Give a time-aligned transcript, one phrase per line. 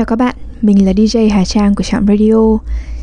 [0.00, 2.58] Chào các bạn, mình là DJ Hà Trang của Trạm Radio.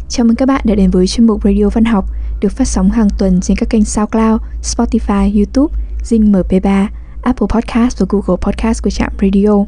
[0.09, 2.05] Chào mừng các bạn đã đến với chuyên mục Radio Văn học
[2.41, 5.73] được phát sóng hàng tuần trên các kênh SoundCloud, Spotify, YouTube,
[6.04, 6.88] Zing MP3,
[7.22, 9.66] Apple Podcast và Google Podcast của Trạm Radio.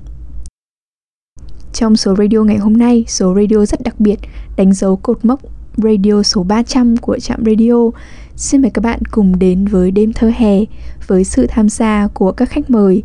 [1.74, 4.20] Trong số radio ngày hôm nay, số radio rất đặc biệt
[4.58, 5.40] đánh dấu cột mốc
[5.78, 7.90] radio số 300 của Trạm Radio.
[8.36, 10.60] Xin mời các bạn cùng đến với đêm thơ hè
[11.08, 13.04] với sự tham gia của các khách mời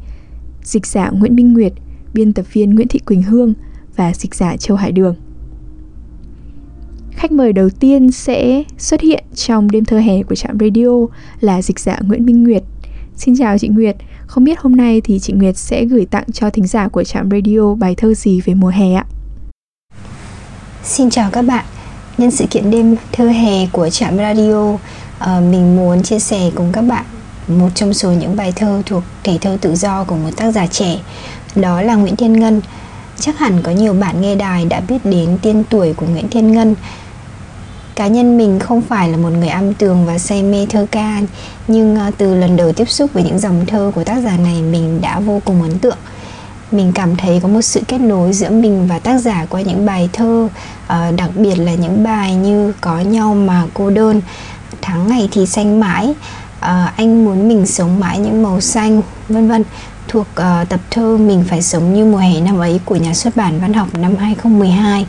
[0.63, 1.73] dịch giả Nguyễn Minh Nguyệt,
[2.15, 3.55] biên tập viên Nguyễn Thị Quỳnh Hương
[3.97, 5.15] và dịch giả Châu Hải Đường.
[7.11, 11.07] Khách mời đầu tiên sẽ xuất hiện trong đêm thơ hè của trạm radio
[11.41, 12.63] là dịch giả Nguyễn Minh Nguyệt.
[13.17, 16.51] Xin chào chị Nguyệt, không biết hôm nay thì chị Nguyệt sẽ gửi tặng cho
[16.51, 19.05] thính giả của trạm radio bài thơ gì về mùa hè ạ?
[20.83, 21.65] Xin chào các bạn,
[22.19, 24.79] nhân sự kiện đêm thơ hè của trạm radio, uh,
[25.51, 27.05] mình muốn chia sẻ cùng các bạn
[27.49, 30.67] một trong số những bài thơ thuộc thể thơ tự do của một tác giả
[30.67, 31.01] trẻ,
[31.57, 32.61] đó là Nguyễn Thiên Ngân.
[33.21, 36.53] Chắc hẳn có nhiều bạn nghe đài đã biết đến tiên tuổi của Nguyễn Thiên
[36.53, 36.75] Ngân.
[37.95, 41.21] Cá nhân mình không phải là một người âm tường và say mê thơ ca,
[41.69, 44.63] nhưng à, từ lần đầu tiếp xúc với những dòng thơ của tác giả này,
[44.63, 45.97] mình đã vô cùng ấn tượng.
[46.71, 49.87] Mình cảm thấy có một sự kết nối giữa mình và tác giả qua những
[49.87, 50.49] bài thơ
[50.87, 54.21] à, đặc biệt là những bài như có nhau mà cô đơn,
[54.83, 56.15] tháng ngày thì xanh mãi
[56.61, 59.65] à, anh muốn mình sống mãi những màu xanh, vân vân
[60.15, 63.37] thuộc uh, tập thơ mình phải sống như mùa hè năm ấy của nhà xuất
[63.37, 65.07] bản văn học năm 2012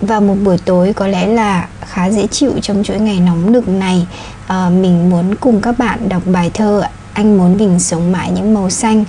[0.00, 3.68] vào một buổi tối có lẽ là khá dễ chịu trong chuỗi ngày nóng nực
[3.68, 4.06] này.
[4.46, 8.54] À, mình muốn cùng các bạn đọc bài thơ anh muốn mình sống mãi những
[8.54, 9.04] màu xanh.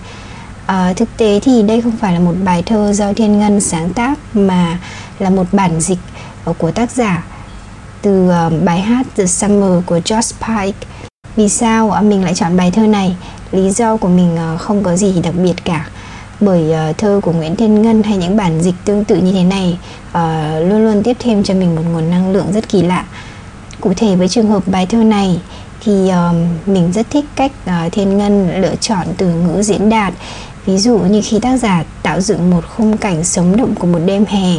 [0.65, 3.93] À, thực tế thì đây không phải là một bài thơ do thiên ngân sáng
[3.93, 4.79] tác mà
[5.19, 5.99] là một bản dịch
[6.57, 7.23] của tác giả
[8.01, 10.87] từ uh, bài hát The Summer của George Pike.
[11.35, 13.15] Vì sao mình lại chọn bài thơ này
[13.51, 15.89] lý do của mình ờ, không có gì đặc biệt cả.
[16.39, 19.43] Bởi ờ, thơ của Nguyễn Thiên Ngân hay những bản dịch tương tự như thế
[19.43, 19.77] này
[20.11, 23.05] ờ, luôn luôn tiếp thêm cho mình một nguồn năng lượng rất kỳ lạ.
[23.81, 25.39] Cụ thể với trường hợp bài thơ này
[25.83, 26.11] thì
[26.65, 27.51] mình rất thích cách
[27.91, 30.13] Thiên Ngân lựa chọn từ ngữ diễn đạt.
[30.65, 33.99] Ví dụ như khi tác giả tạo dựng một khung cảnh sống động của một
[34.05, 34.53] đêm hè,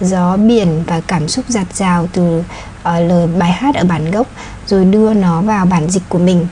[0.00, 2.42] gió, biển và cảm xúc giạt rào từ
[2.84, 4.26] lời bài hát ở bản gốc,
[4.66, 6.46] rồi đưa nó vào bản dịch của mình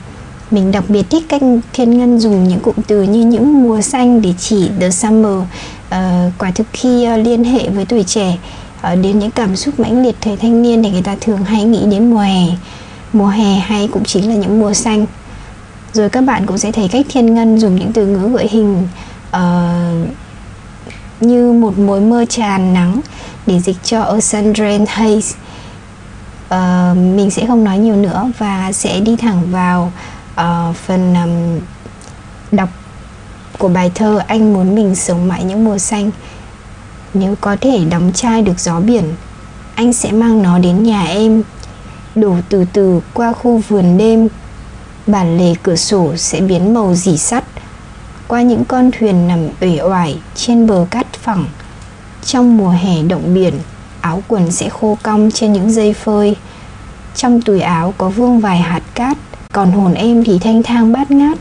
[0.51, 1.41] mình đặc biệt thích cách
[1.73, 5.95] thiên ngân dùng những cụm từ như những mùa xanh để chỉ the summer uh,
[6.37, 8.37] quả thực khi uh, liên hệ với tuổi trẻ
[8.77, 11.63] uh, đến những cảm xúc mãnh liệt thời thanh niên thì người ta thường hay
[11.63, 12.45] nghĩ đến mùa hè.
[13.13, 15.05] Mùa hè hay cũng chính là những mùa xanh.
[15.93, 18.87] Rồi các bạn cũng sẽ thấy cách thiên ngân dùng những từ ngữ gợi hình
[19.35, 20.09] uh,
[21.21, 23.01] như một mối mơ tràn nắng
[23.47, 25.33] để dịch cho A Sundren Haze.
[26.47, 29.91] Uh, mình sẽ không nói nhiều nữa và sẽ đi thẳng vào
[30.41, 31.59] uh, phần um,
[32.51, 32.69] đọc
[33.57, 36.11] của bài thơ anh muốn mình sống mãi những mùa xanh.
[37.13, 39.03] Nếu có thể đóng chai được gió biển
[39.75, 41.43] anh sẽ mang nó đến nhà em.
[42.15, 44.27] Đổ từ từ qua khu vườn đêm
[45.07, 47.43] bản lề cửa sổ sẽ biến màu dì sắt.
[48.27, 51.45] Qua những con thuyền nằm uể oải trên bờ cát phẳng
[52.25, 53.53] trong mùa hè động biển
[54.01, 56.35] áo quần sẽ khô cong trên những dây phơi.
[57.15, 59.17] Trong túi áo có vương vài hạt cát
[59.57, 61.37] còn hồn em thì thanh thang bát ngát.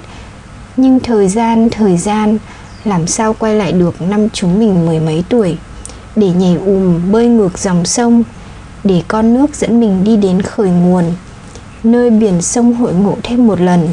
[0.77, 2.39] Nhưng thời gian thời gian,
[2.85, 5.57] làm sao quay lại được năm chúng mình mười mấy tuổi?
[6.17, 8.23] Để nhảy ùm, bơi ngược dòng sông,
[8.85, 11.05] để con nước dẫn mình đi đến khởi nguồn,
[11.85, 13.89] nơi biển sông hội ngộ thêm một lần.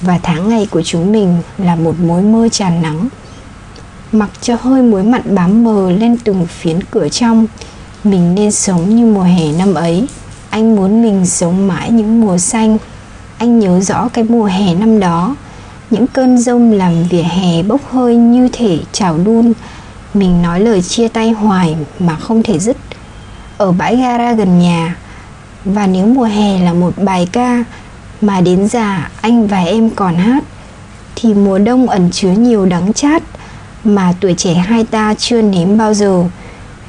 [0.00, 3.08] Và tháng ngày của chúng mình là một mối mơ tràn nắng.
[4.12, 7.46] Mặc cho hơi muối mặn bám mờ lên từng phiến cửa trong,
[8.04, 10.06] mình nên sống như mùa hè năm ấy.
[10.50, 12.78] Anh muốn mình sống mãi những mùa xanh
[13.38, 15.36] anh nhớ rõ cái mùa hè năm đó.
[15.90, 19.52] Những cơn rông làm vỉa hè bốc hơi như thể chảo đun.
[20.14, 22.76] Mình nói lời chia tay hoài mà không thể dứt.
[23.58, 24.96] Ở bãi gara gần nhà.
[25.64, 27.64] Và nếu mùa hè là một bài ca
[28.20, 30.44] mà đến già anh và em còn hát,
[31.16, 33.22] thì mùa đông ẩn chứa nhiều đắng chát
[33.84, 36.24] mà tuổi trẻ hai ta chưa nếm bao giờ.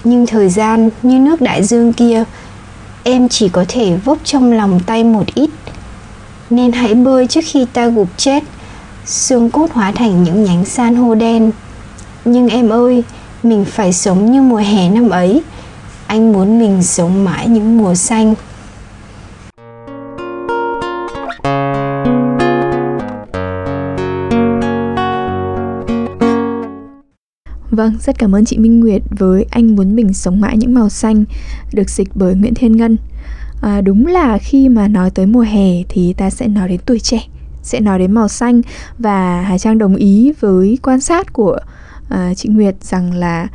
[0.04, 2.24] Nhưng thời gian như nước đại dương kia,
[3.04, 5.50] em chỉ có thể vốc trong lòng tay một ít
[6.50, 8.44] nên hãy bơi trước khi ta gục chết
[9.06, 11.52] xương cốt hóa thành những nhánh san hô đen.
[12.26, 13.04] Nhưng em ơi
[13.44, 15.42] mình phải sống như mùa hè năm ấy.
[16.08, 18.36] Anh muốn mình sống mãi những mùa xanh.
[27.72, 30.90] Vâng, rất cảm ơn chị Minh Nguyệt với Anh muốn mình sống mãi những màu
[30.90, 31.26] xanh
[31.74, 32.98] được dịch bởi Nguyễn Thiên Ngân
[33.62, 37.00] à, đúng là khi mà nói tới mùa hè thì ta sẽ nói đến tuổi
[37.00, 37.28] trẻ
[37.68, 38.62] sẽ nói đến màu xanh
[38.98, 41.58] và Hà Trang đồng ý với quan sát của
[42.14, 43.48] uh, chị Nguyệt rằng là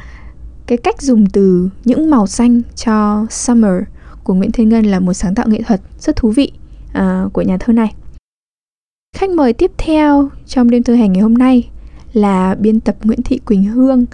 [0.66, 3.82] cái cách dùng từ những màu xanh cho summer
[4.25, 6.52] của Nguyễn Thiên Ngân là một sáng tạo nghệ thuật rất thú vị
[6.98, 7.94] uh, của nhà thơ này.
[9.16, 11.70] Khách mời tiếp theo trong đêm thơ hành ngày hôm nay
[12.12, 14.06] là biên tập Nguyễn Thị Quỳnh Hương.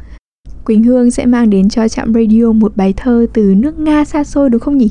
[0.65, 4.25] Quỳnh Hương sẽ mang đến cho trạm radio một bài thơ từ nước Nga xa
[4.25, 4.91] xôi đúng không nhỉ?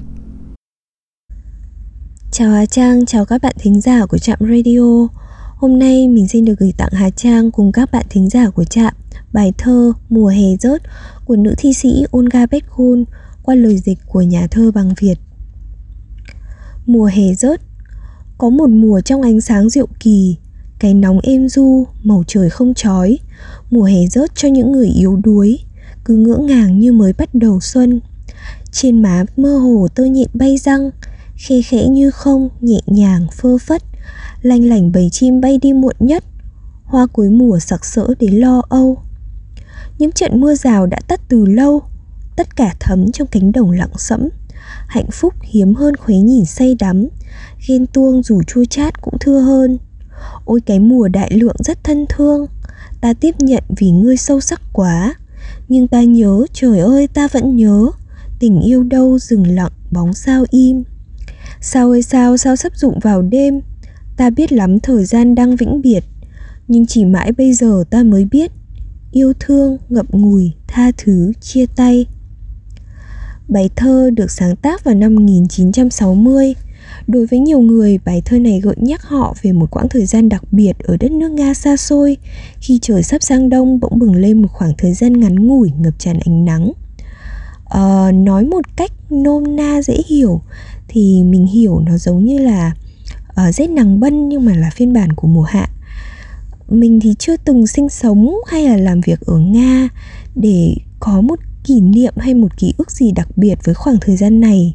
[2.32, 5.08] Chào Hà Trang, chào các bạn thính giả của trạm radio.
[5.56, 8.64] Hôm nay mình xin được gửi tặng Hà Trang cùng các bạn thính giả của
[8.64, 8.94] trạm
[9.34, 10.82] bài thơ Mùa hè rớt
[11.26, 13.06] của nữ thi sĩ Olga Betkun
[13.44, 15.16] qua lời dịch của nhà thơ bằng Việt.
[16.86, 17.62] Mùa hè rớt
[18.38, 20.38] Có một mùa trong ánh sáng diệu kỳ
[20.80, 23.20] Cái nóng êm du, màu trời không chói
[23.72, 25.60] Mùa hè rớt cho những người yếu đuối
[26.06, 28.00] Cứ ngỡ ngàng như mới bắt đầu xuân
[28.72, 30.92] Trên má mơ hồ tơ nhện bay răng
[31.38, 33.84] Khe khẽ như không, nhẹ nhàng, phơ phất
[34.42, 36.24] Lanh lảnh bầy chim bay đi muộn nhất.
[36.84, 38.98] Hoa cuối mùa sặc sỡ đến lo âu.
[40.00, 41.82] Những trận mưa rào đã tắt từ lâu
[42.36, 44.30] Tất cả thấm trong cánh đồng lặng sẫm.
[44.88, 47.08] Hạnh phúc hiếm hơn khuấy nhìn say đắm
[47.68, 49.78] ghen tuông dù chua chát cũng thưa hơn.
[50.46, 52.48] Ôi cái mùa đại lượng rất thân thương
[53.02, 55.16] ta tiếp nhận vì ngươi sâu sắc quá.
[55.68, 57.88] Nhưng ta nhớ trời ơi ta vẫn nhớ
[58.40, 60.84] tình yêu đâu dừng lặng bóng sao im
[61.62, 63.62] sao ơi sao sao sắp dụng vào đêm
[64.18, 66.04] ta biết lắm thời gian đang vĩnh biệt
[66.68, 68.52] nhưng chỉ mãi bây giờ ta mới biết
[69.12, 72.06] yêu thương ngậm ngùi tha thứ chia tay
[73.48, 76.54] Bài thơ được sáng tác vào năm 1960.
[77.08, 80.30] Đối với nhiều người, bài thơ này gợi nhắc họ về một quãng thời gian
[80.30, 82.18] đặc biệt ở đất nước Nga xa xôi,
[82.60, 85.94] khi trời sắp sang đông bỗng bừng lên một khoảng thời gian ngắn ngủi ngập
[86.00, 86.72] tràn ánh nắng.
[87.70, 90.42] À, nói một cách nôm na dễ hiểu
[90.88, 92.74] thì mình hiểu nó giống như là
[93.30, 95.70] uh, rét nắng bân nhưng mà là phiên bản của mùa hạ.
[96.70, 99.90] Mình thì chưa từng sinh sống hay là làm việc ở nga
[100.36, 104.18] để có một kỷ niệm hay một ký ức gì đặc biệt với khoảng thời
[104.18, 104.74] gian này.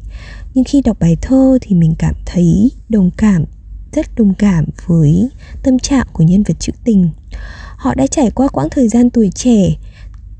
[0.53, 3.45] Nhưng khi đọc bài thơ thì mình cảm thấy đồng cảm
[3.91, 5.29] rất đồng cảm với
[5.63, 7.09] tâm trạng của nhân vật trữ tình.
[7.77, 9.75] Họ đã trải qua quãng thời gian tuổi trẻ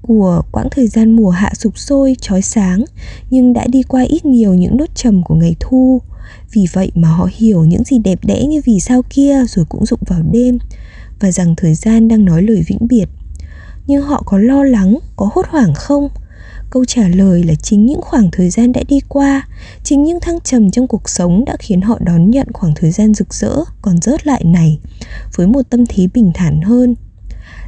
[0.07, 2.85] của quãng thời gian mùa hạ sụp sôi trói sáng,
[3.29, 6.01] nhưng đã đi qua ít nhiều những nốt trầm của ngày thu.
[6.51, 9.85] Vì vậy mà họ hiểu những gì đẹp đẽ như vì sao kia rồi cũng
[9.85, 10.57] rụng vào đêm,
[11.19, 13.05] và rằng thời gian đang nói lời vĩnh biệt.
[13.87, 16.09] Nhưng họ có lo lắng, có hốt hoảng không?
[16.69, 19.47] Câu trả lời là chính những khoảng thời gian đã đi qua,
[19.83, 23.13] chính những thăng trầm trong cuộc sống đã khiến họ đón nhận khoảng thời gian
[23.13, 24.79] rực rỡ còn rớt lại này,
[25.35, 26.95] với một tâm thế bình thản hơn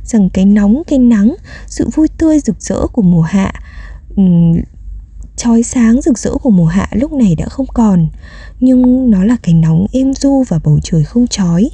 [0.06, 1.36] rằng cái nóng cái nắng
[1.68, 3.54] sự vui tươi rực rỡ của mùa hạ
[4.16, 4.56] um,
[5.36, 8.08] chói sáng rực rỡ của mùa hạ lúc này đã không còn.
[8.60, 11.70] Nhưng nó là cái nóng êm du và bầu trời không chói.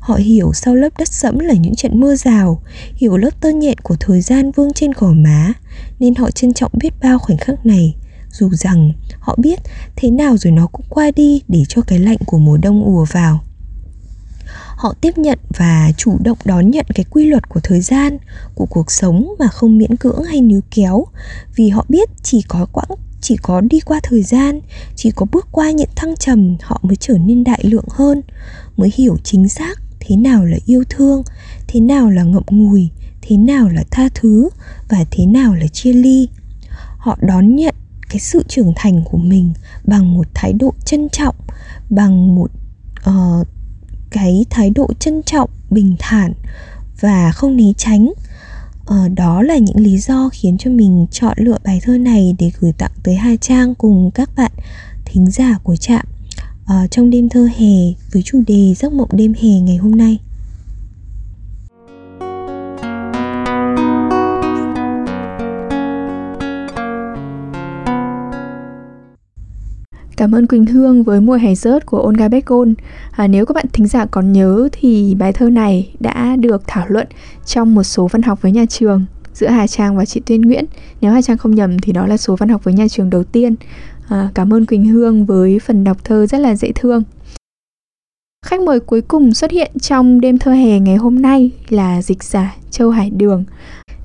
[0.00, 2.62] Họ hiểu sau lớp đất sẫm là những trận mưa rào,
[2.94, 5.52] hiểu lớp tơ nhện của thời gian vương trên gò má,
[5.98, 7.96] nên họ trân trọng biết bao khoảnh khắc này,
[8.30, 9.60] dù rằng họ biết
[9.96, 13.06] thế nào rồi nó cũng qua đi để cho cái lạnh của mùa đông ùa
[13.12, 13.40] vào
[14.78, 18.18] họ tiếp nhận và chủ động đón nhận cái quy luật của thời gian
[18.54, 21.06] của cuộc sống mà không miễn cưỡng hay níu kéo.
[21.56, 24.60] Vì họ biết chỉ có quãng chỉ có đi qua thời gian
[24.96, 28.22] chỉ có bước qua những thăng trầm họ mới trở nên đại lượng hơn
[28.76, 31.22] mới hiểu chính xác thế nào là yêu thương
[31.68, 32.90] thế nào là ngậm ngùi
[33.22, 34.48] thế nào là tha thứ
[34.88, 36.28] và thế nào là chia ly.
[36.98, 37.74] Họ đón nhận
[38.08, 39.52] cái sự trưởng thành của mình
[39.84, 41.34] bằng một thái độ trân trọng
[41.90, 42.50] bằng một
[43.08, 43.46] uh,
[44.10, 46.32] cái thái độ trân trọng bình thản
[47.00, 48.12] và không né tránh.
[48.90, 52.50] Uh, đó là những lý do khiến cho mình chọn lựa bài thơ này để
[52.60, 54.52] gửi tặng tới hai trang cùng các bạn
[55.04, 56.06] thính giả của trạm.
[56.62, 57.74] Uh, trong đêm thơ hè
[58.12, 60.18] với chủ đề giấc mộng đêm hè ngày hôm nay.
[70.18, 72.74] Cảm ơn Quỳnh Hương với mùa hè rớt của Olga Beckon.
[73.10, 76.84] À, nếu các bạn thính giả còn nhớ thì bài thơ này đã được thảo
[76.88, 77.06] luận
[77.46, 80.64] trong một số văn học với nhà trường giữa Hà Trang và chị Tuyên Nguyễn.
[81.00, 83.24] Nếu Hà Trang không nhầm thì đó là số văn học với nhà trường đầu
[83.24, 83.54] tiên.
[84.08, 87.02] À, cảm ơn Quỳnh Hương với phần đọc thơ rất là dễ thương.
[88.46, 92.22] Khách mời cuối cùng xuất hiện trong đêm thơ hè ngày hôm nay là dịch
[92.22, 93.44] giả Châu Hải Đường.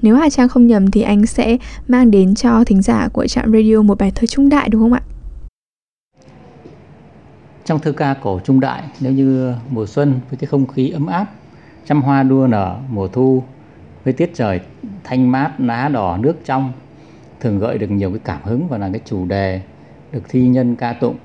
[0.01, 3.53] Nếu Hà Trang không nhầm thì anh sẽ mang đến cho thính giả của trạm
[3.53, 5.01] radio một bài thơ trung đại đúng không ạ?
[7.65, 11.08] Trong thơ ca cổ trung đại, nếu như mùa xuân với cái không khí ấm
[11.08, 11.25] áp,
[11.86, 13.43] trăm hoa đua nở mùa thu
[14.03, 14.60] với tiết trời
[15.03, 16.72] thanh mát, lá đỏ, nước trong
[17.39, 19.62] thường gợi được nhiều cái cảm hứng và là cái chủ đề
[20.12, 21.15] được thi nhân ca tụng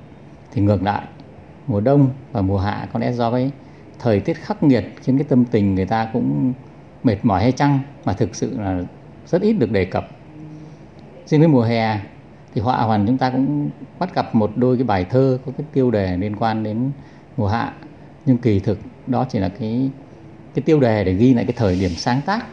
[0.51, 1.01] thì ngược lại
[1.67, 3.51] mùa đông và mùa hạ có lẽ do cái
[3.99, 6.53] thời tiết khắc nghiệt khiến cái tâm tình người ta cũng
[7.03, 8.81] mệt mỏi hay chăng mà thực sự là
[9.27, 10.07] rất ít được đề cập.
[11.25, 11.99] Riêng với mùa hè
[12.53, 15.67] thì họa hoàn chúng ta cũng bắt gặp một đôi cái bài thơ có cái
[15.73, 16.91] tiêu đề liên quan đến
[17.37, 17.73] mùa hạ.
[18.25, 19.89] Nhưng kỳ thực đó chỉ là cái
[20.53, 22.45] cái tiêu đề để ghi lại cái thời điểm sáng tác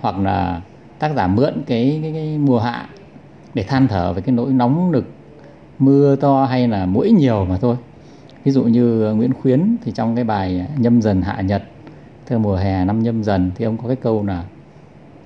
[0.00, 0.62] hoặc là
[0.98, 2.88] tác giả mượn cái, cái, cái mùa hạ
[3.54, 5.04] để than thở về cái nỗi nóng nực
[5.78, 7.76] mưa to hay là mũi nhiều mà thôi.
[8.44, 11.62] Ví dụ như Nguyễn Khuyến thì trong cái bài nhâm dần hạ nhật
[12.26, 14.44] thơ mùa hè năm nhâm dần thì ông có cái câu là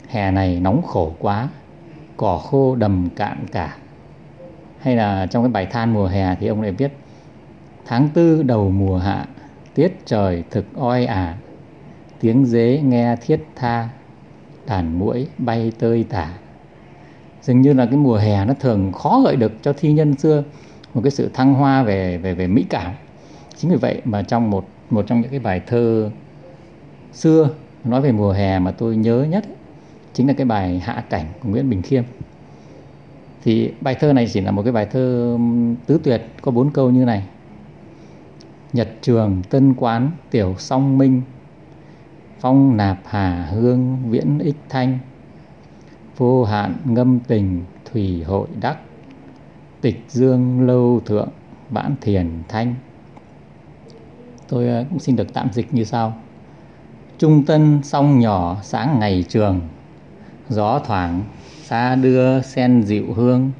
[0.08, 1.48] hè này nóng khổ quá
[2.16, 3.76] cỏ khô đầm cạn cả
[4.80, 6.92] hay là trong cái bài than mùa hè thì ông lại viết,
[7.86, 9.26] tháng tư đầu mùa hạ,
[9.74, 11.36] tiết trời thực oi ả.
[12.20, 13.88] Tiếng dế nghe thiết tha,
[14.66, 16.32] đàn muỗi bay tơi tả.
[17.42, 20.42] Dường như là cái mùa hè nó thường khó gợi được cho thi nhân xưa
[20.94, 22.92] một cái sự thăng hoa về về về mỹ cảm.
[23.56, 26.10] Chính vì vậy mà trong một một trong những cái bài thơ
[27.12, 27.50] xưa
[27.84, 29.44] nói về mùa hè mà tôi nhớ nhất
[30.12, 32.04] chính là cái bài hạ cảnh của nguyễn bình khiêm
[33.44, 35.38] thì bài thơ này chỉ là một cái bài thơ
[35.86, 37.22] tứ tuyệt, có bốn câu như này.
[38.72, 41.22] Nhật trường, tân quán, tiểu song minh.
[42.40, 44.98] Phong nạp hà hương, viễn ích thanh.
[46.16, 48.78] Vô hạn ngâm tình, thủy hội đắc.
[49.80, 51.28] Tịch dương lâu thượng,
[51.70, 52.74] vãn thiền thanh.
[54.48, 56.12] Tôi ờ, cũng xin được tạm dịch như sau.
[57.18, 59.60] Trung tân song nhỏ, sáng ngày trường.
[60.48, 61.22] Gió thoảng
[61.68, 63.50] xa đưa sen dịu hương.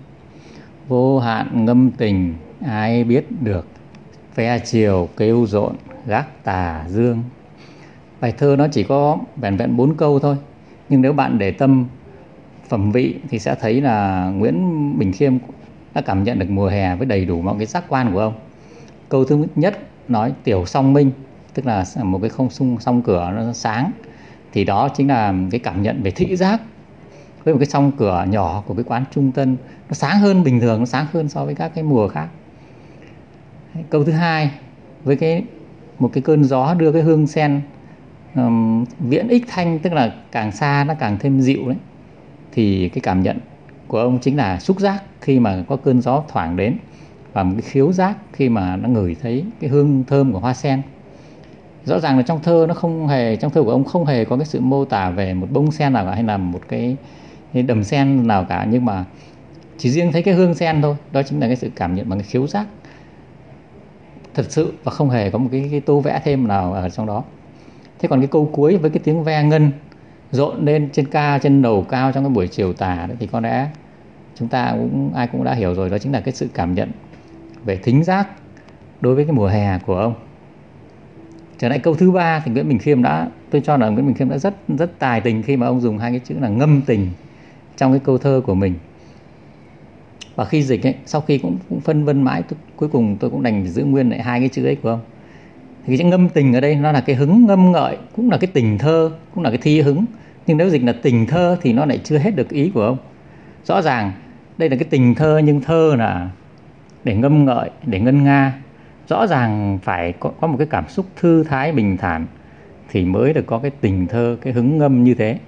[0.89, 2.35] Vô hạn ngâm tình,
[2.67, 3.67] ai biết được.
[4.35, 7.23] Ve chiều kêu rộn, gác tà dương.
[8.21, 10.37] Bài thơ nó chỉ có vẹn vẹn bốn câu thôi.
[10.89, 11.87] Nhưng nếu bạn để tâm
[12.69, 15.39] phẩm vị thì sẽ thấy là Nguyễn Bình Khiêm
[15.95, 18.35] đã cảm nhận được mùa hè với đầy đủ mọi cái giác quan của ông.
[19.09, 21.11] Câu thứ nhất nói tiểu song minh,
[21.55, 23.91] tức là một cái không sung song cửa nó sáng.
[24.53, 26.61] Thì đó chính là cái cảm nhận về thị giác
[27.45, 29.57] với một cái song cửa nhỏ của cái quán trung tân
[29.89, 32.29] nó sáng hơn bình thường nó sáng hơn so với các cái mùa khác.
[33.91, 34.51] Câu thứ hai
[35.05, 35.43] với cái
[35.99, 37.61] một cái cơn gió đưa cái hương sen
[38.35, 41.77] um, viễn ích thanh tức là càng xa nó càng thêm dịu đấy
[42.53, 43.39] thì cái cảm nhận
[43.87, 46.77] của ông chính là xúc giác khi mà có cơn gió thoảng đến
[47.33, 50.55] và một cái khiếu giác khi mà nó ngửi thấy cái hương thơm của hoa
[50.55, 50.83] sen.
[51.85, 54.37] Rõ ràng là trong thơ nó không hề trong thơ của ông không hề có
[54.37, 56.97] cái sự mô tả về một bông sen nào cả hay là một cái, cái
[57.53, 59.05] đầm sen nào cả nhưng mà
[59.79, 60.97] chỉ riêng thấy cái hương sen thôi.
[61.13, 62.67] Đó chính là cái sự cảm nhận bằng cái khiếu giác.
[64.35, 67.07] Thật sự và không hề có một cái, cái tô vẽ thêm nào ở trong
[67.07, 67.25] đó.
[67.99, 69.71] Thế còn cái câu cuối với cái tiếng ve ngân
[70.31, 73.41] rộn lên trên ca trên đầu cao trong cái buổi chiều tà đấy thì có
[73.41, 73.69] lẽ
[74.35, 75.91] chúng ta cũng ai cũng đã hiểu rồi.
[75.91, 76.91] Đó chính là cái sự cảm nhận
[77.65, 78.29] về thính giác
[79.01, 80.15] đối với cái mùa hè của ông.
[81.59, 84.15] Trở lại câu thứ ba thì Nguyễn Bình Khiêm đã tôi cho là Nguyễn Bình
[84.15, 86.83] Khiêm đã rất rất tài tình khi mà ông dùng hai cái chữ là ngâm
[86.87, 87.11] tình
[87.79, 88.75] trong cái câu thơ của mình.
[90.37, 93.31] Và khi dịch ấy sau khi cũng, cũng phân vân mãi tôi, cuối cùng tôi
[93.31, 95.01] cũng đành giữ nguyên lại hai cái chữ ấy của ông.
[95.87, 98.39] Thì cái chữ ngâm tình ở đây nó là cái hứng ngâm ngợi cũng là
[98.39, 100.05] cái tình thơ cũng là cái thi hứng.
[100.47, 102.97] Nhưng nếu dịch là tình thơ thì nó lại chưa hết được ý của ông.
[103.65, 104.13] Rõ ràng
[104.59, 106.31] đây là cái tình thơ nhưng thơ là
[107.05, 108.55] để ngâm ngợi để ngân nga.
[109.09, 112.27] Rõ ràng phải có, có một cái cảm xúc thư thái bình thản
[112.91, 115.39] thì mới được có cái tình thơ cái hứng ngâm như thế.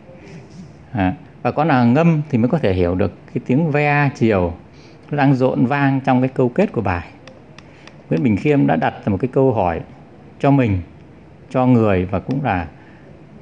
[0.93, 4.53] À, và con là ngâm thì mới có thể hiểu được cái tiếng ve chiều
[5.11, 7.09] đang rộn vang trong cái câu kết của bài.
[8.11, 9.81] Nguyễn Bình Khiêm đã đặt một cái câu hỏi
[10.39, 10.79] cho mình,
[11.51, 12.67] cho người và cũng là,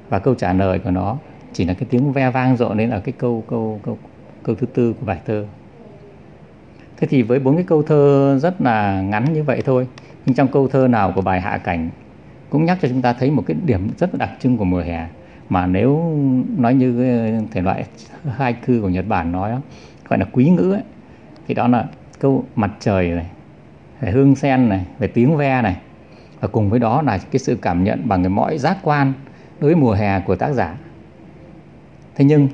[0.09, 1.17] và câu trả lời của nó
[1.53, 3.97] chỉ là cái tiếng ve vang rộn đến ở cái câu câu câu
[4.43, 5.45] câu thứ tư của bài thơ.
[6.97, 9.87] Thế thì với bốn cái câu thơ rất là ngắn như vậy thôi,
[10.25, 11.89] nhưng trong câu thơ nào của bài hạ cảnh
[12.49, 15.07] cũng nhắc cho chúng ta thấy một cái điểm rất đặc trưng của mùa hè
[15.49, 16.17] mà nếu
[16.57, 17.85] nói như ờ, thể loại
[18.37, 19.51] hai cư của Nhật Bản nói
[20.09, 20.83] gọi là quý ngữ ấy,
[21.47, 21.85] thì đó là
[22.19, 23.25] câu mặt trời này
[24.01, 25.77] về hương sen này về tiếng ve này.
[26.39, 29.13] Và cùng với đó là cái sự cảm nhận bằng cái mọi giác quan
[29.59, 30.75] đối với mùa hè của tác giả.
[32.15, 32.47] Thế nhưng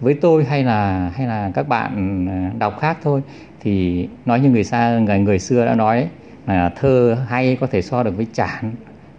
[0.00, 3.22] với tôi hay là hay là các bạn ờ, đọc khác thôi
[3.60, 6.08] thì nói như người xa người người xưa đã nói
[6.46, 8.62] là thơ hay có thể so được với chả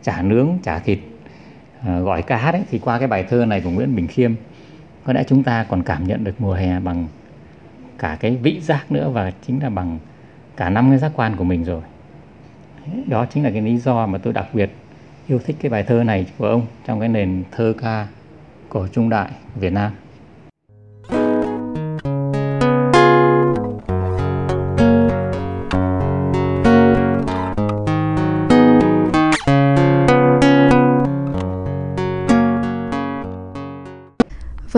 [0.04, 1.00] chả nướng chả thịt.
[1.86, 4.36] Ờ, gọi ca hát ấy, thì qua cái bài thơ này của Nguyễn Bình Khiêm
[5.04, 7.08] có lẽ chúng ta còn cảm nhận được mùa hè bằng
[7.98, 10.00] cả cái vị giác nữa và chính là bằng
[10.56, 11.82] cả năm cái giác quan của mình rồi.
[13.08, 14.72] Đó chính là cái lý do mà tôi đặc biệt
[15.27, 18.08] yêu thích cái bài thơ này của ông trong cái nền thơ ca
[18.70, 19.92] cổ trung đại Việt Nam.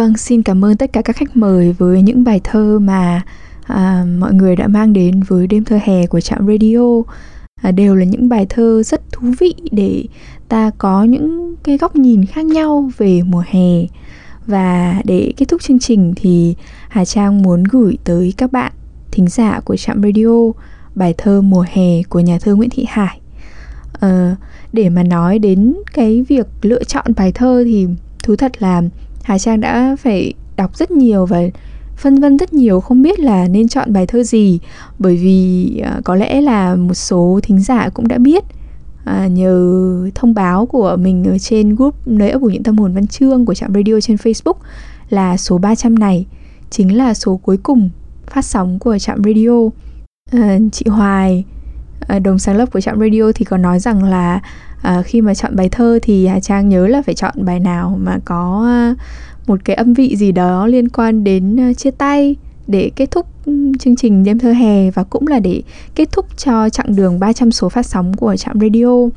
[0.08, 3.22] Vâng, xin cảm ơn tất cả các khách mời với những bài thơ mà
[3.64, 7.02] à, mọi người đã mang đến với đêm thơ hè của trạm radio.
[7.62, 10.06] À, đều là những bài thơ rất thú vị để
[10.50, 13.86] ta có những cái góc nhìn khác nhau về mùa hè.
[14.46, 16.56] Và để kết thúc chương trình thì
[16.90, 18.72] Hà Trang muốn gửi tới các bạn
[19.12, 20.52] thính giả của trạm radio
[20.96, 23.20] bài thơ mùa hè của nhà thơ Nguyễn Thị Hải.
[24.00, 24.36] À,
[24.74, 27.88] để mà nói đến cái việc lựa chọn bài thơ thì
[28.24, 28.82] thú thật là
[29.28, 31.42] Hà Trang đã phải đọc rất nhiều và
[31.96, 34.60] phân vân rất nhiều không biết là nên chọn bài thơ gì.
[35.00, 38.44] Bởi vì uh, có lẽ là một số thính giả cũng đã biết
[39.06, 42.94] à, nhờ thông báo của mình ở trên group nơi ấp ủ những tâm hồn
[42.94, 44.58] văn chương của trạm radio trên Facebook
[45.10, 46.26] là số 300 này
[46.70, 47.90] chính là số cuối cùng
[48.28, 49.70] phát sóng của trạm radio.
[50.32, 51.46] À, chị Hoài
[52.00, 54.42] à, đồng sáng lập của trạm radio thì có nói rằng là
[54.82, 57.98] à, khi mà chọn bài thơ thì Hà Trang nhớ là phải chọn bài nào
[58.02, 58.96] mà có à,
[59.48, 62.36] một cái âm vị gì đó liên quan đến à, chia tay
[62.68, 63.26] để kết thúc
[63.80, 65.62] chương trình đêm thơ hè và cũng là để
[65.96, 69.10] kết thúc cho chặng đường 300 số phát sóng của trạm radio.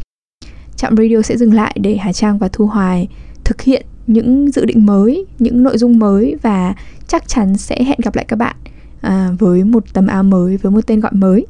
[0.77, 3.09] Trạm radio sẽ dừng lại để Hà Trang và Thu Hoài
[3.45, 6.75] thực hiện những dự định mới, những nội dung mới và
[7.09, 8.57] chắc chắn sẽ hẹn gặp lại các bạn
[9.01, 11.47] à, với một tấm áo mới, với một tên gọi mới.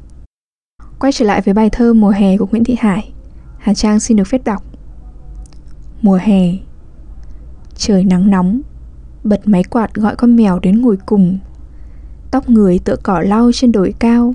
[0.98, 3.12] Quay trở lại với bài thơ Mùa hè của Nguyễn Thị Hải.
[3.60, 4.62] Hà Trang xin được phép đọc.
[6.02, 6.52] Mùa hè.
[7.76, 8.60] Trời nắng nóng.
[9.24, 11.38] Bật máy quạt gọi con mèo đến ngồi cùng.
[12.30, 14.34] Tóc người tựa cỏ lau trên đồi cao.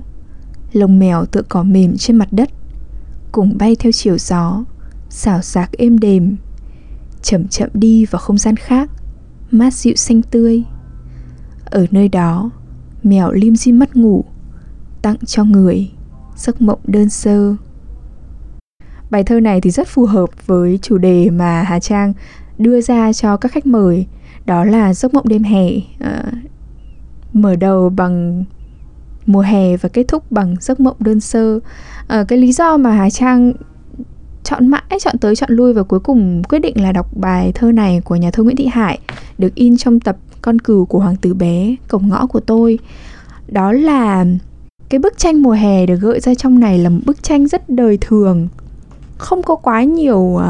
[0.72, 2.50] Lông mèo tựa cỏ mềm trên mặt đất.
[3.32, 4.64] Cùng bay theo chiều gió,
[5.08, 6.36] Xào xạc êm đềm.
[7.22, 8.90] Chậm chậm đi vào không gian khác,
[9.50, 10.64] Mát dịu xanh tươi.
[11.64, 12.50] Ở nơi đó,
[13.02, 14.24] Mèo lim di mất ngủ,
[15.02, 15.90] Tặng cho người
[16.36, 17.56] Giấc mộng đơn sơ.
[19.10, 22.12] Bài thơ này thì rất phù hợp với chủ đề mà Hà Trang
[22.58, 24.06] đưa ra cho các khách mời.
[24.46, 26.34] Đó là giấc mộng đêm hè uh,
[27.32, 28.44] mở đầu bằng
[29.26, 31.56] mùa hè và kết thúc bằng giấc mộng đơn sơ.
[31.56, 33.52] Uh, cái lý do mà Hà Trang
[34.44, 37.72] chọn mãi chọn tới chọn lui và cuối cùng quyết định là đọc bài thơ
[37.72, 38.98] này của nhà thơ Nguyễn Thị Hải
[39.38, 42.78] được in trong tập con cừu của hoàng tử bé cổng ngõ của tôi.
[43.48, 44.24] Đó là
[44.88, 47.68] cái bức tranh mùa hè được gợi ra trong này là một bức tranh rất
[47.68, 48.48] đời thường
[49.18, 50.42] không có quá nhiều uh,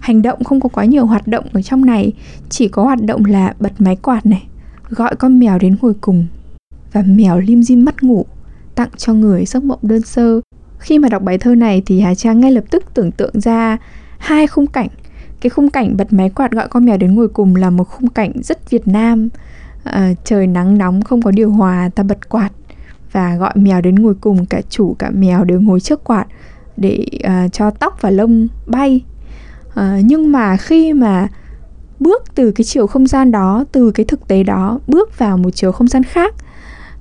[0.00, 2.12] hành động không có quá nhiều hoạt động ở trong này.
[2.48, 4.48] Chỉ có hoạt động là bật máy quạt này
[4.88, 6.26] gọi con mèo đến ngồi cùng
[6.92, 8.26] và mèo lim dim mắt ngủ
[8.74, 10.40] tặng cho người giấc mộng đơn sơ.
[10.78, 13.76] Khi mà đọc bài thơ này thì hà trang ngay lập tức tưởng tượng ra
[14.18, 14.88] hai khung cảnh.
[15.40, 18.08] Cái khung cảnh bật máy quạt gọi con mèo đến ngồi cùng là một khung
[18.08, 19.28] cảnh rất việt nam.
[19.84, 22.50] À, trời nắng nóng không có điều hòa ta bật quạt
[23.12, 26.26] và gọi mèo đến ngồi cùng cả chủ cả mèo đều ngồi trước quạt
[26.80, 29.04] để uh, cho tóc và lông bay.
[29.68, 31.28] Uh, nhưng mà khi mà
[32.00, 35.50] bước từ cái chiều không gian đó từ cái thực tế đó bước vào một
[35.50, 36.34] chiều không gian khác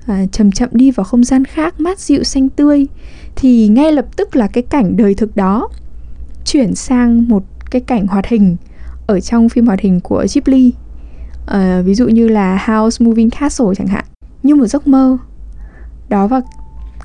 [0.08, 2.88] à, chậm chậm đi vào không gian khác mát dịu xanh tươi
[3.36, 5.70] thì ngay lập tức là cái cảnh đời thực đó
[6.46, 8.58] chuyển sang một cái cảnh hoạt hình
[9.08, 10.74] ở trong phim hoạt hình của Ghibli.
[11.48, 14.06] À, ví dụ như là House Moving Castle chẳng hạn.
[14.44, 15.18] Như một giấc mơ.
[16.10, 16.42] Đó và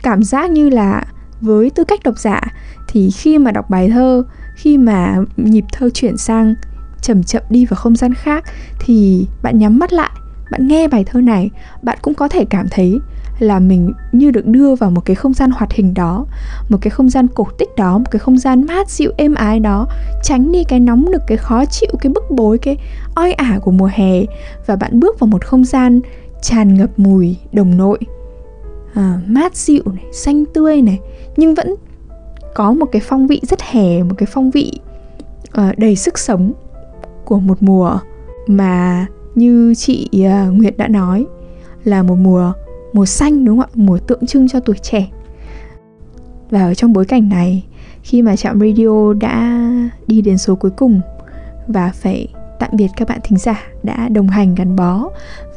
[0.02, 1.04] cảm giác như là
[1.44, 2.40] với tư cách độc giả,
[2.88, 4.22] thì khi mà đọc bài thơ,
[4.54, 6.54] khi mà nhịp thơ chuyển sang
[7.02, 8.44] chậm chậm đi vào không gian khác,
[8.78, 10.10] thì bạn nhắm mắt lại,
[10.50, 11.50] bạn nghe bài thơ này,
[11.82, 12.98] bạn cũng có thể cảm thấy
[13.38, 16.26] là mình như được đưa vào một cái không gian hoạt hình đó,
[16.68, 19.60] một cái không gian cổ tích đó, một cái không gian mát dịu, êm ái
[19.60, 19.86] đó,
[20.22, 22.76] tránh đi cái nóng nực, cái khó chịu, cái bức bối, cái
[23.14, 24.20] oi ả của mùa hè.
[24.66, 26.00] Và bạn bước vào một không gian
[26.42, 27.98] tràn ngập mùi đồng nội
[28.94, 31.00] à, mát dịu này xanh tươi này
[31.36, 31.74] nhưng vẫn
[32.54, 34.72] có một cái phong vị rất hè một cái phong vị
[35.60, 36.52] uh, đầy sức sống
[37.24, 37.98] của một mùa
[38.46, 41.26] mà như chị uh, Nguyệt đã nói
[41.84, 42.52] là một mùa
[42.92, 43.74] mùa xanh đúng không ạ?
[43.74, 45.06] Mùa tượng trưng cho tuổi trẻ.
[46.50, 47.64] Và ở trong bối cảnh này
[48.02, 49.60] khi mà trạm radio đã
[50.06, 51.00] đi đến số cuối cùng
[51.68, 52.28] và phải
[52.58, 55.08] tạm biệt các bạn thính giả đã đồng hành gắn bó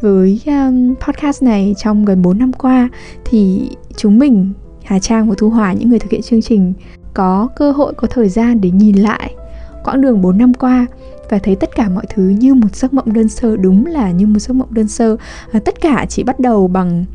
[0.01, 2.89] với um, podcast này trong gần 4 năm qua.
[3.25, 6.73] Thì chúng mình Hà Trang và Thu Hòa những người thực hiện chương trình
[7.13, 9.35] có cơ hội có thời gian để nhìn lại
[9.83, 10.85] quãng đường 4 năm qua
[11.29, 13.57] và thấy tất cả mọi thứ như một giấc mộng đơn sơ.
[13.57, 15.17] Đúng là như một giấc mộng đơn sơ.
[15.51, 17.05] À, tất cả chỉ bắt đầu bằng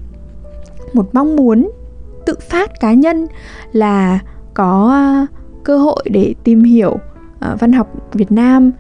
[0.93, 1.71] một mong muốn
[2.27, 3.27] tự phát cá nhân
[3.73, 4.19] là
[4.55, 5.27] có à,
[5.65, 8.73] cơ hội để tìm hiểu uh, văn học Việt Nam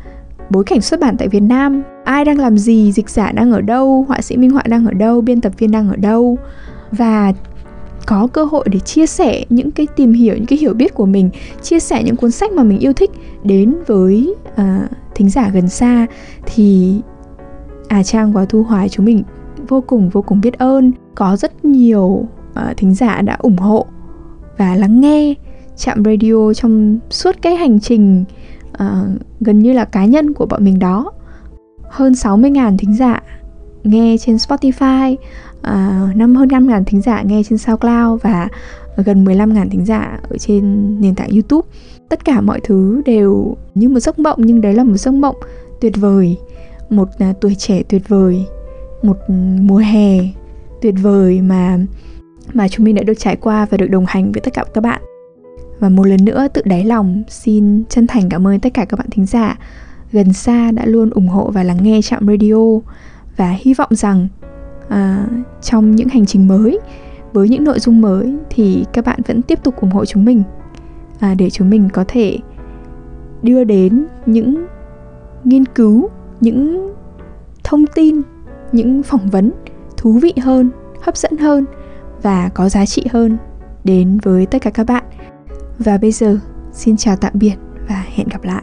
[0.52, 1.82] bối cảnh xuất bản tại Việt Nam.
[2.04, 4.92] Ai đang làm gì dịch giả đang ở đâu họa sĩ minh họa đang ở
[4.92, 6.38] đâu biên tập viên đang ở đâu.
[6.92, 7.32] Và
[8.06, 11.06] có cơ hội để chia sẻ những cái tìm hiểu những cái hiểu biết của
[11.06, 11.30] mình
[11.62, 13.10] chia sẻ những cuốn sách mà mình yêu thích
[13.44, 16.06] đến với uh, thính giả gần xa
[16.46, 16.96] thì
[17.88, 19.22] à trang và thu hoài chúng mình
[19.68, 20.92] vô cùng vô cùng biết ơn.
[21.14, 23.86] Có rất nhiều uh, thính giả đã ủng hộ
[24.58, 25.34] và lắng nghe
[25.76, 28.24] chạm radio trong suốt cái hành trình
[28.82, 29.04] À,
[29.40, 31.12] gần như là cá nhân của bọn mình đó.
[31.90, 33.22] Hơn 60.000 thính giả
[33.84, 38.48] nghe trên Spotify uh, năm hơn 5.000 thính giả nghe trên SoundCloud và
[38.96, 41.68] gần 15.000 thính giả ở trên nền tảng YouTube.
[42.08, 45.36] Tất cả mọi thứ đều như một giấc mộng nhưng đấy là một giấc mộng
[45.80, 46.36] tuyệt vời.
[46.90, 48.46] Một uh, tuổi trẻ tuyệt vời
[49.02, 49.16] một
[49.60, 50.18] mùa hè
[50.82, 51.78] tuyệt vời mà
[52.52, 54.80] mà chúng mình đã được trải qua và được đồng hành với tất cả các
[54.80, 55.02] bạn
[55.82, 58.98] và một lần nữa tự đáy lòng xin chân thành cảm ơn tất cả các
[58.98, 59.58] bạn thính giả.
[60.12, 62.80] Gần xa đã luôn ủng hộ và lắng nghe trạm radio.
[63.36, 64.28] Và hy vọng rằng
[64.88, 65.26] à,
[65.62, 66.78] trong những hành trình mới
[67.32, 70.42] với những nội dung mới thì các bạn vẫn tiếp tục ủng hộ chúng mình.
[71.20, 72.38] À, để chúng mình có thể
[73.42, 74.66] đưa đến những
[75.44, 76.08] nghiên cứu
[76.40, 76.92] những
[77.64, 78.22] thông tin
[78.72, 79.52] những phỏng vấn
[79.96, 80.70] thú vị hơn
[81.02, 81.64] hấp dẫn hơn
[82.22, 83.38] và có giá trị hơn
[83.84, 85.04] đến với tất cả các bạn
[85.82, 86.38] và bây giờ
[86.72, 87.54] xin chào tạm biệt
[87.88, 88.62] và hẹn gặp lại.